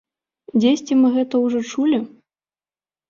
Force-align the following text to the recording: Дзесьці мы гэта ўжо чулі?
Дзесьці 0.59 0.97
мы 1.03 1.07
гэта 1.17 1.43
ўжо 1.45 1.59
чулі? 1.73 1.99